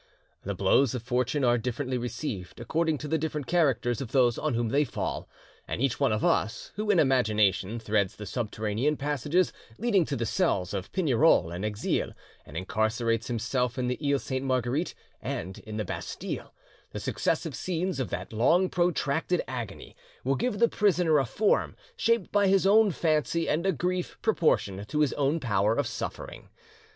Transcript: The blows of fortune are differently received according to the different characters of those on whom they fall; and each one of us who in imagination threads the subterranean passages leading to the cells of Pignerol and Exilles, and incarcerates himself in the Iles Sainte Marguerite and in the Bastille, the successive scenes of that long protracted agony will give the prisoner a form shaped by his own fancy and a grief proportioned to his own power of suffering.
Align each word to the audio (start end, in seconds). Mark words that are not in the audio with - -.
The 0.41 0.55
blows 0.55 0.95
of 0.95 1.03
fortune 1.03 1.43
are 1.43 1.59
differently 1.59 1.95
received 1.99 2.59
according 2.59 2.97
to 2.97 3.07
the 3.07 3.19
different 3.19 3.45
characters 3.45 4.01
of 4.01 4.11
those 4.11 4.39
on 4.39 4.55
whom 4.55 4.69
they 4.69 4.83
fall; 4.83 5.29
and 5.67 5.79
each 5.79 5.99
one 5.99 6.11
of 6.11 6.25
us 6.25 6.71
who 6.73 6.89
in 6.89 6.97
imagination 6.97 7.77
threads 7.77 8.15
the 8.15 8.25
subterranean 8.25 8.97
passages 8.97 9.53
leading 9.77 10.03
to 10.05 10.15
the 10.15 10.25
cells 10.25 10.73
of 10.73 10.91
Pignerol 10.91 11.51
and 11.51 11.63
Exilles, 11.63 12.15
and 12.47 12.57
incarcerates 12.57 13.27
himself 13.27 13.77
in 13.77 13.89
the 13.89 13.99
Iles 14.03 14.23
Sainte 14.23 14.43
Marguerite 14.43 14.95
and 15.21 15.59
in 15.59 15.77
the 15.77 15.85
Bastille, 15.85 16.51
the 16.93 16.99
successive 16.99 17.53
scenes 17.53 17.99
of 17.99 18.09
that 18.09 18.33
long 18.33 18.71
protracted 18.71 19.43
agony 19.47 19.95
will 20.23 20.33
give 20.33 20.57
the 20.57 20.67
prisoner 20.67 21.19
a 21.19 21.25
form 21.27 21.75
shaped 21.95 22.31
by 22.31 22.47
his 22.47 22.65
own 22.65 22.89
fancy 22.89 23.47
and 23.47 23.67
a 23.67 23.71
grief 23.71 24.17
proportioned 24.23 24.87
to 24.87 25.01
his 25.01 25.13
own 25.13 25.39
power 25.39 25.75
of 25.75 25.85
suffering. 25.85 26.49